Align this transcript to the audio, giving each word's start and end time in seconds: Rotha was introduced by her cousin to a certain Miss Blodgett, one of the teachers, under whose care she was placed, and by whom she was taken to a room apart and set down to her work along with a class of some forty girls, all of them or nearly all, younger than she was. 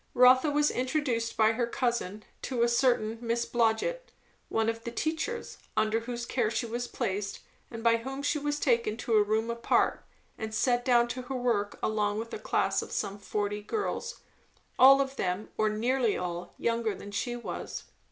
Rotha 0.15 0.49
was 0.49 0.71
introduced 0.71 1.37
by 1.37 1.51
her 1.51 1.67
cousin 1.67 2.23
to 2.41 2.63
a 2.63 2.67
certain 2.67 3.19
Miss 3.21 3.45
Blodgett, 3.45 4.11
one 4.49 4.67
of 4.67 4.83
the 4.83 4.89
teachers, 4.89 5.59
under 5.77 5.99
whose 5.99 6.25
care 6.25 6.49
she 6.49 6.65
was 6.65 6.87
placed, 6.87 7.41
and 7.69 7.83
by 7.83 7.97
whom 7.97 8.23
she 8.23 8.39
was 8.39 8.59
taken 8.59 8.97
to 8.97 9.13
a 9.13 9.21
room 9.21 9.51
apart 9.51 10.03
and 10.39 10.55
set 10.55 10.83
down 10.83 11.07
to 11.09 11.21
her 11.21 11.35
work 11.35 11.77
along 11.83 12.17
with 12.17 12.33
a 12.33 12.39
class 12.39 12.81
of 12.81 12.91
some 12.91 13.19
forty 13.19 13.61
girls, 13.61 14.21
all 14.79 15.01
of 15.01 15.17
them 15.17 15.49
or 15.55 15.69
nearly 15.69 16.17
all, 16.17 16.55
younger 16.57 16.95
than 16.95 17.11
she 17.11 17.35
was. 17.35 17.83